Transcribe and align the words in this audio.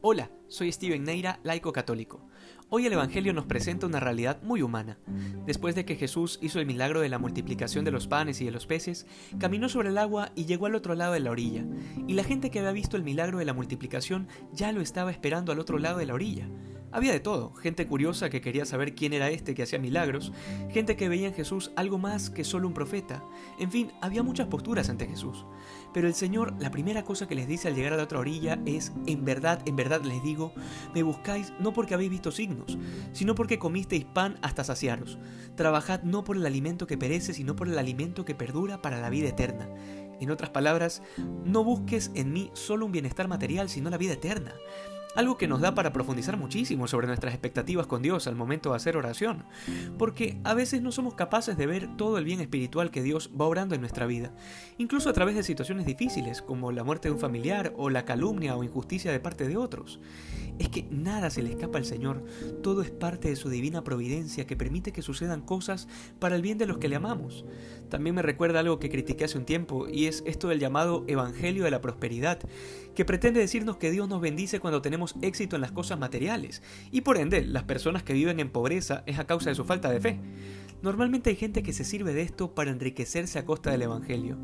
Hola, 0.00 0.30
soy 0.46 0.70
Steven 0.70 1.02
Neira, 1.02 1.40
laico 1.42 1.72
católico. 1.72 2.24
Hoy 2.68 2.86
el 2.86 2.92
Evangelio 2.92 3.32
nos 3.32 3.46
presenta 3.46 3.88
una 3.88 3.98
realidad 3.98 4.40
muy 4.44 4.62
humana. 4.62 4.96
Después 5.44 5.74
de 5.74 5.84
que 5.84 5.96
Jesús 5.96 6.38
hizo 6.40 6.60
el 6.60 6.66
milagro 6.66 7.00
de 7.00 7.08
la 7.08 7.18
multiplicación 7.18 7.84
de 7.84 7.90
los 7.90 8.06
panes 8.06 8.40
y 8.40 8.44
de 8.44 8.52
los 8.52 8.64
peces, 8.64 9.08
caminó 9.40 9.68
sobre 9.68 9.88
el 9.88 9.98
agua 9.98 10.30
y 10.36 10.44
llegó 10.44 10.66
al 10.66 10.76
otro 10.76 10.94
lado 10.94 11.14
de 11.14 11.20
la 11.20 11.32
orilla. 11.32 11.64
Y 12.06 12.14
la 12.14 12.22
gente 12.22 12.52
que 12.52 12.60
había 12.60 12.70
visto 12.70 12.96
el 12.96 13.02
milagro 13.02 13.38
de 13.38 13.44
la 13.44 13.54
multiplicación 13.54 14.28
ya 14.52 14.70
lo 14.70 14.82
estaba 14.82 15.10
esperando 15.10 15.50
al 15.50 15.58
otro 15.58 15.78
lado 15.78 15.98
de 15.98 16.06
la 16.06 16.14
orilla. 16.14 16.48
Había 16.90 17.12
de 17.12 17.20
todo, 17.20 17.52
gente 17.52 17.86
curiosa 17.86 18.30
que 18.30 18.40
quería 18.40 18.64
saber 18.64 18.94
quién 18.94 19.12
era 19.12 19.28
este 19.28 19.54
que 19.54 19.62
hacía 19.62 19.78
milagros, 19.78 20.32
gente 20.70 20.96
que 20.96 21.10
veía 21.10 21.28
en 21.28 21.34
Jesús 21.34 21.70
algo 21.76 21.98
más 21.98 22.30
que 22.30 22.44
solo 22.44 22.66
un 22.66 22.72
profeta, 22.72 23.22
en 23.58 23.70
fin, 23.70 23.92
había 24.00 24.22
muchas 24.22 24.48
posturas 24.48 24.88
ante 24.88 25.06
Jesús. 25.06 25.44
Pero 25.92 26.08
el 26.08 26.14
Señor, 26.14 26.54
la 26.58 26.70
primera 26.70 27.04
cosa 27.04 27.28
que 27.28 27.34
les 27.34 27.46
dice 27.46 27.68
al 27.68 27.74
llegar 27.74 27.92
a 27.92 27.96
la 27.96 28.04
otra 28.04 28.20
orilla 28.20 28.58
es, 28.64 28.92
en 29.06 29.24
verdad, 29.24 29.60
en 29.66 29.76
verdad 29.76 30.02
les 30.02 30.22
digo, 30.22 30.52
me 30.94 31.02
buscáis 31.02 31.52
no 31.60 31.74
porque 31.74 31.92
habéis 31.92 32.10
visto 32.10 32.32
signos, 32.32 32.78
sino 33.12 33.34
porque 33.34 33.58
comisteis 33.58 34.06
pan 34.06 34.38
hasta 34.40 34.64
saciaros. 34.64 35.18
Trabajad 35.56 36.02
no 36.04 36.24
por 36.24 36.36
el 36.36 36.46
alimento 36.46 36.86
que 36.86 36.96
perece, 36.96 37.34
sino 37.34 37.54
por 37.54 37.68
el 37.68 37.78
alimento 37.78 38.24
que 38.24 38.34
perdura 38.34 38.80
para 38.80 39.00
la 39.00 39.10
vida 39.10 39.28
eterna. 39.28 39.68
En 40.20 40.30
otras 40.30 40.50
palabras, 40.50 41.02
no 41.44 41.64
busques 41.64 42.10
en 42.14 42.32
mí 42.32 42.50
solo 42.54 42.86
un 42.86 42.92
bienestar 42.92 43.28
material, 43.28 43.68
sino 43.68 43.90
la 43.90 43.98
vida 43.98 44.14
eterna. 44.14 44.54
Algo 45.18 45.36
que 45.36 45.48
nos 45.48 45.60
da 45.60 45.74
para 45.74 45.92
profundizar 45.92 46.36
muchísimo 46.36 46.86
sobre 46.86 47.08
nuestras 47.08 47.34
expectativas 47.34 47.88
con 47.88 48.02
Dios 48.02 48.28
al 48.28 48.36
momento 48.36 48.70
de 48.70 48.76
hacer 48.76 48.96
oración, 48.96 49.42
porque 49.98 50.38
a 50.44 50.54
veces 50.54 50.80
no 50.80 50.92
somos 50.92 51.14
capaces 51.14 51.56
de 51.58 51.66
ver 51.66 51.96
todo 51.96 52.18
el 52.18 52.24
bien 52.24 52.40
espiritual 52.40 52.92
que 52.92 53.02
Dios 53.02 53.32
va 53.32 53.46
obrando 53.46 53.74
en 53.74 53.80
nuestra 53.80 54.06
vida, 54.06 54.32
incluso 54.78 55.10
a 55.10 55.12
través 55.12 55.34
de 55.34 55.42
situaciones 55.42 55.86
difíciles 55.86 56.40
como 56.40 56.70
la 56.70 56.84
muerte 56.84 57.08
de 57.08 57.14
un 57.14 57.20
familiar 57.20 57.72
o 57.76 57.90
la 57.90 58.04
calumnia 58.04 58.54
o 58.54 58.62
injusticia 58.62 59.10
de 59.10 59.18
parte 59.18 59.48
de 59.48 59.56
otros. 59.56 59.98
Es 60.58 60.68
que 60.68 60.86
nada 60.90 61.30
se 61.30 61.42
le 61.42 61.50
escapa 61.50 61.78
al 61.78 61.84
Señor, 61.84 62.24
todo 62.62 62.82
es 62.82 62.90
parte 62.90 63.28
de 63.28 63.36
su 63.36 63.48
divina 63.48 63.84
providencia 63.84 64.46
que 64.46 64.56
permite 64.56 64.92
que 64.92 65.02
sucedan 65.02 65.40
cosas 65.40 65.88
para 66.18 66.36
el 66.36 66.42
bien 66.42 66.58
de 66.58 66.66
los 66.66 66.78
que 66.78 66.88
le 66.88 66.96
amamos. 66.96 67.44
También 67.88 68.14
me 68.14 68.22
recuerda 68.22 68.60
algo 68.60 68.78
que 68.78 68.90
critiqué 68.90 69.24
hace 69.24 69.38
un 69.38 69.44
tiempo 69.44 69.88
y 69.88 70.06
es 70.06 70.22
esto 70.26 70.48
del 70.48 70.60
llamado 70.60 71.04
Evangelio 71.06 71.64
de 71.64 71.70
la 71.70 71.80
Prosperidad, 71.80 72.38
que 72.94 73.04
pretende 73.04 73.40
decirnos 73.40 73.76
que 73.76 73.90
Dios 73.90 74.08
nos 74.08 74.20
bendice 74.20 74.60
cuando 74.60 74.82
tenemos 74.82 75.14
éxito 75.22 75.56
en 75.56 75.62
las 75.62 75.72
cosas 75.72 75.98
materiales, 75.98 76.62
y 76.90 77.00
por 77.02 77.16
ende 77.16 77.44
las 77.44 77.64
personas 77.64 78.02
que 78.02 78.12
viven 78.12 78.40
en 78.40 78.50
pobreza 78.50 79.02
es 79.06 79.18
a 79.18 79.26
causa 79.26 79.50
de 79.50 79.56
su 79.56 79.64
falta 79.64 79.90
de 79.90 80.00
fe. 80.00 80.20
Normalmente 80.82 81.30
hay 81.30 81.36
gente 81.36 81.62
que 81.62 81.72
se 81.72 81.84
sirve 81.84 82.14
de 82.14 82.22
esto 82.22 82.54
para 82.54 82.70
enriquecerse 82.70 83.38
a 83.38 83.44
costa 83.44 83.70
del 83.70 83.82
Evangelio. 83.82 84.38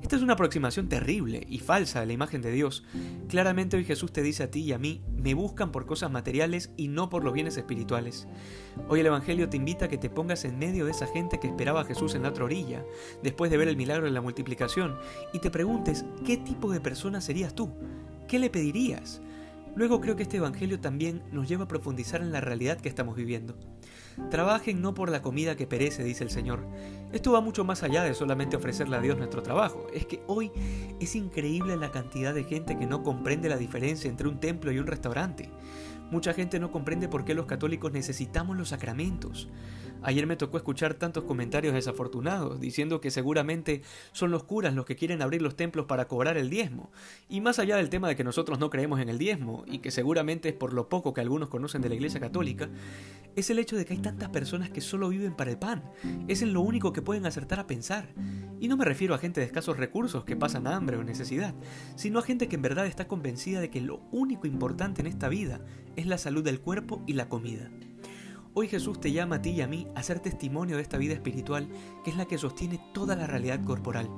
Esta 0.00 0.16
es 0.16 0.22
una 0.22 0.34
aproximación 0.34 0.88
terrible 0.88 1.44
y 1.48 1.58
falsa 1.58 2.00
de 2.00 2.06
la 2.06 2.12
imagen 2.12 2.40
de 2.42 2.52
Dios. 2.52 2.84
Claramente 3.28 3.76
hoy 3.76 3.84
Jesús 3.84 4.12
te 4.12 4.22
dice 4.22 4.44
a 4.44 4.50
ti 4.50 4.60
y 4.60 4.72
a 4.72 4.78
mí, 4.78 5.02
me 5.16 5.34
buscan 5.34 5.72
por 5.72 5.86
cosas 5.86 6.10
materiales 6.10 6.70
y 6.76 6.88
no 6.88 7.08
por 7.08 7.24
los 7.24 7.32
bienes 7.32 7.56
espirituales. 7.56 8.26
Hoy 8.88 9.00
el 9.00 9.06
Evangelio 9.06 9.48
te 9.48 9.56
invita 9.56 9.86
a 9.86 9.88
que 9.88 9.98
te 9.98 10.10
pongas 10.10 10.44
en 10.44 10.58
medio 10.58 10.84
de 10.84 10.92
esa 10.92 11.06
gente 11.06 11.40
que 11.40 11.48
esperaba 11.48 11.80
a 11.80 11.84
Jesús 11.84 12.14
en 12.14 12.22
la 12.22 12.30
otra 12.30 12.44
orilla, 12.44 12.84
después 13.22 13.50
de 13.50 13.56
ver 13.56 13.68
el 13.68 13.76
milagro 13.76 14.04
de 14.04 14.12
la 14.12 14.20
multiplicación, 14.20 14.96
y 15.32 15.38
te 15.38 15.50
preguntes, 15.50 16.04
¿qué 16.24 16.36
tipo 16.36 16.72
de 16.72 16.80
persona 16.80 17.20
serías 17.20 17.54
tú? 17.54 17.70
¿Qué 18.28 18.38
le 18.38 18.50
pedirías? 18.50 19.20
Luego 19.74 20.00
creo 20.00 20.16
que 20.16 20.24
este 20.24 20.36
Evangelio 20.36 20.80
también 20.80 21.22
nos 21.32 21.48
lleva 21.48 21.64
a 21.64 21.68
profundizar 21.68 22.20
en 22.20 22.32
la 22.32 22.40
realidad 22.40 22.78
que 22.78 22.88
estamos 22.88 23.16
viviendo. 23.16 23.56
Trabajen 24.30 24.82
no 24.82 24.92
por 24.92 25.10
la 25.10 25.22
comida 25.22 25.56
que 25.56 25.66
perece, 25.66 26.04
dice 26.04 26.24
el 26.24 26.30
Señor. 26.30 26.66
Esto 27.12 27.32
va 27.32 27.40
mucho 27.40 27.64
más 27.64 27.82
allá 27.82 28.02
de 28.02 28.14
solamente 28.14 28.56
ofrecerle 28.56 28.96
a 28.96 29.00
Dios 29.00 29.16
nuestro 29.16 29.42
trabajo. 29.42 29.86
Es 29.94 30.04
que 30.04 30.22
hoy 30.26 30.52
es 31.00 31.14
increíble 31.16 31.76
la 31.76 31.90
cantidad 31.90 32.34
de 32.34 32.44
gente 32.44 32.78
que 32.78 32.86
no 32.86 33.02
comprende 33.02 33.48
la 33.48 33.56
diferencia 33.56 34.10
entre 34.10 34.28
un 34.28 34.38
templo 34.38 34.70
y 34.72 34.78
un 34.78 34.86
restaurante. 34.86 35.48
Mucha 36.12 36.34
gente 36.34 36.60
no 36.60 36.70
comprende 36.70 37.08
por 37.08 37.24
qué 37.24 37.32
los 37.32 37.46
católicos 37.46 37.90
necesitamos 37.90 38.54
los 38.54 38.68
sacramentos. 38.68 39.48
Ayer 40.02 40.26
me 40.26 40.36
tocó 40.36 40.58
escuchar 40.58 40.92
tantos 40.92 41.24
comentarios 41.24 41.72
desafortunados, 41.72 42.60
diciendo 42.60 43.00
que 43.00 43.10
seguramente 43.10 43.80
son 44.12 44.30
los 44.30 44.44
curas 44.44 44.74
los 44.74 44.84
que 44.84 44.94
quieren 44.94 45.22
abrir 45.22 45.40
los 45.40 45.56
templos 45.56 45.86
para 45.86 46.08
cobrar 46.08 46.36
el 46.36 46.50
diezmo. 46.50 46.90
Y 47.30 47.40
más 47.40 47.58
allá 47.58 47.76
del 47.76 47.88
tema 47.88 48.08
de 48.08 48.16
que 48.16 48.24
nosotros 48.24 48.58
no 48.58 48.68
creemos 48.68 49.00
en 49.00 49.08
el 49.08 49.16
diezmo, 49.16 49.64
y 49.66 49.78
que 49.78 49.90
seguramente 49.90 50.50
es 50.50 50.54
por 50.54 50.74
lo 50.74 50.90
poco 50.90 51.14
que 51.14 51.22
algunos 51.22 51.48
conocen 51.48 51.80
de 51.80 51.88
la 51.88 51.94
Iglesia 51.94 52.20
Católica, 52.20 52.68
es 53.34 53.48
el 53.48 53.58
hecho 53.58 53.76
de 53.76 53.86
que 53.86 53.94
hay 53.94 54.00
tantas 54.00 54.28
personas 54.28 54.68
que 54.68 54.82
solo 54.82 55.08
viven 55.08 55.34
para 55.34 55.50
el 55.50 55.56
pan. 55.58 55.82
Es 56.28 56.42
lo 56.42 56.60
único 56.60 56.92
que 56.92 57.00
pueden 57.00 57.24
acertar 57.24 57.58
a 57.58 57.66
pensar. 57.66 58.10
Y 58.62 58.68
no 58.68 58.76
me 58.76 58.84
refiero 58.84 59.12
a 59.12 59.18
gente 59.18 59.40
de 59.40 59.46
escasos 59.46 59.76
recursos 59.76 60.24
que 60.24 60.36
pasan 60.36 60.68
hambre 60.68 60.96
o 60.96 61.02
necesidad, 61.02 61.52
sino 61.96 62.20
a 62.20 62.22
gente 62.22 62.46
que 62.46 62.54
en 62.54 62.62
verdad 62.62 62.86
está 62.86 63.08
convencida 63.08 63.58
de 63.58 63.70
que 63.70 63.80
lo 63.80 64.02
único 64.12 64.46
importante 64.46 65.00
en 65.00 65.08
esta 65.08 65.28
vida 65.28 65.60
es 65.96 66.06
la 66.06 66.16
salud 66.16 66.44
del 66.44 66.60
cuerpo 66.60 67.02
y 67.04 67.14
la 67.14 67.28
comida. 67.28 67.68
Hoy 68.54 68.68
Jesús 68.68 69.00
te 69.00 69.10
llama 69.10 69.36
a 69.36 69.42
ti 69.42 69.50
y 69.50 69.62
a 69.62 69.66
mí 69.66 69.88
a 69.96 70.04
ser 70.04 70.20
testimonio 70.20 70.76
de 70.76 70.82
esta 70.82 70.96
vida 70.96 71.12
espiritual 71.12 71.66
que 72.04 72.10
es 72.10 72.16
la 72.16 72.26
que 72.26 72.38
sostiene 72.38 72.80
toda 72.94 73.16
la 73.16 73.26
realidad 73.26 73.64
corporal. 73.64 74.08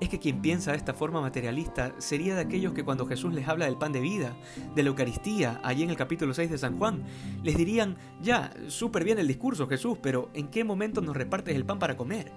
Es 0.00 0.08
que 0.08 0.18
quien 0.18 0.42
piensa 0.42 0.72
de 0.72 0.76
esta 0.76 0.94
forma 0.94 1.20
materialista 1.20 1.94
sería 1.98 2.34
de 2.34 2.40
aquellos 2.40 2.72
que 2.72 2.84
cuando 2.84 3.06
Jesús 3.06 3.32
les 3.32 3.46
habla 3.46 3.66
del 3.66 3.78
pan 3.78 3.92
de 3.92 4.00
vida, 4.00 4.36
de 4.74 4.82
la 4.82 4.88
Eucaristía, 4.88 5.60
allí 5.62 5.84
en 5.84 5.90
el 5.90 5.96
capítulo 5.96 6.34
6 6.34 6.50
de 6.50 6.58
San 6.58 6.78
Juan, 6.78 7.04
les 7.44 7.56
dirían, 7.56 7.96
ya, 8.20 8.52
súper 8.66 9.04
bien 9.04 9.18
el 9.20 9.28
discurso 9.28 9.68
Jesús, 9.68 9.98
pero 10.02 10.30
¿en 10.34 10.48
qué 10.48 10.64
momento 10.64 11.00
nos 11.00 11.16
repartes 11.16 11.54
el 11.54 11.64
pan 11.64 11.78
para 11.78 11.96
comer? 11.96 12.32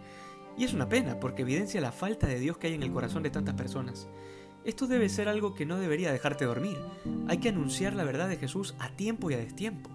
Y 0.58 0.64
es 0.64 0.74
una 0.74 0.90
pena, 0.90 1.20
porque 1.20 1.42
evidencia 1.44 1.82
la 1.82 1.92
falta 1.92 2.28
de 2.28 2.40
Dios 2.40 2.58
que 2.58 2.68
hay 2.68 2.74
en 2.74 2.84
el 2.84 2.92
corazón 2.92 3.24
de 3.24 3.30
tantas 3.30 3.56
personas. 3.56 4.08
Esto 4.64 4.86
debe 4.86 5.10
ser 5.10 5.28
algo 5.28 5.56
que 5.56 5.66
no 5.66 5.80
debería 5.80 6.12
dejarte 6.12 6.46
dormir. 6.46 6.78
Hay 7.28 7.40
que 7.40 7.50
anunciar 7.50 7.94
la 7.94 8.04
verdad 8.04 8.30
de 8.30 8.38
Jesús 8.38 8.76
a 8.80 8.90
tiempo 8.90 9.32
y 9.32 9.34
a 9.34 9.38
destiempo. 9.38 9.90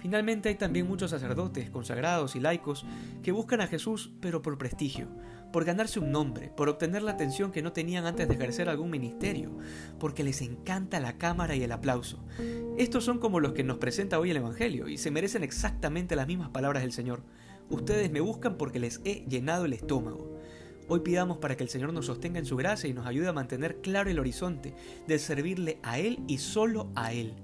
Finalmente 0.00 0.48
hay 0.48 0.54
también 0.54 0.88
muchos 0.88 1.10
sacerdotes, 1.10 1.68
consagrados 1.68 2.34
y 2.34 2.40
laicos 2.40 2.86
que 3.22 3.32
buscan 3.32 3.60
a 3.60 3.66
Jesús 3.66 4.10
pero 4.20 4.40
por 4.40 4.56
prestigio, 4.56 5.08
por 5.52 5.66
ganarse 5.66 6.00
un 6.00 6.10
nombre, 6.10 6.50
por 6.56 6.70
obtener 6.70 7.02
la 7.02 7.12
atención 7.12 7.52
que 7.52 7.60
no 7.60 7.74
tenían 7.74 8.06
antes 8.06 8.26
de 8.26 8.34
ejercer 8.34 8.70
algún 8.70 8.88
ministerio, 8.88 9.50
porque 9.98 10.24
les 10.24 10.40
encanta 10.40 11.00
la 11.00 11.18
cámara 11.18 11.54
y 11.54 11.62
el 11.62 11.72
aplauso. 11.72 12.24
Estos 12.78 13.04
son 13.04 13.18
como 13.18 13.40
los 13.40 13.52
que 13.52 13.64
nos 13.64 13.76
presenta 13.76 14.18
hoy 14.18 14.30
el 14.30 14.38
Evangelio 14.38 14.88
y 14.88 14.96
se 14.96 15.10
merecen 15.10 15.42
exactamente 15.42 16.16
las 16.16 16.26
mismas 16.26 16.48
palabras 16.48 16.82
del 16.82 16.92
Señor. 16.92 17.22
Ustedes 17.70 18.10
me 18.10 18.20
buscan 18.20 18.56
porque 18.56 18.80
les 18.80 19.00
he 19.04 19.24
llenado 19.28 19.64
el 19.64 19.72
estómago. 19.72 20.36
Hoy 20.88 21.00
pidamos 21.00 21.38
para 21.38 21.56
que 21.56 21.62
el 21.62 21.70
Señor 21.70 21.92
nos 21.92 22.06
sostenga 22.06 22.40
en 22.40 22.44
su 22.44 22.56
gracia 22.56 22.90
y 22.90 22.92
nos 22.92 23.06
ayude 23.06 23.28
a 23.28 23.32
mantener 23.32 23.80
claro 23.80 24.10
el 24.10 24.18
horizonte 24.18 24.74
de 25.06 25.18
servirle 25.20 25.78
a 25.84 26.00
Él 26.00 26.18
y 26.26 26.38
solo 26.38 26.90
a 26.96 27.12
Él. 27.12 27.34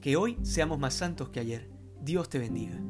Que 0.00 0.16
hoy 0.16 0.38
seamos 0.42 0.78
más 0.78 0.94
santos 0.94 1.28
que 1.28 1.40
ayer. 1.40 1.68
Dios 2.00 2.30
te 2.30 2.38
bendiga. 2.38 2.80